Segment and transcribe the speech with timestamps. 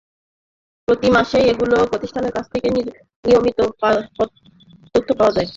[0.87, 2.67] প্রতি মাসেই এতগুলো প্রতিষ্ঠানের কাছ থেকে
[3.25, 3.59] নিয়মিত
[4.93, 5.49] তথ্য পাওয়া যায় না।